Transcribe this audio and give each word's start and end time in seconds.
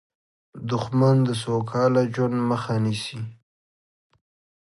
دښمن 0.71 1.15
د 1.27 1.29
سوکاله 1.43 2.03
ژوند 2.13 2.37
مخه 2.49 2.75
نیسي 2.85 3.19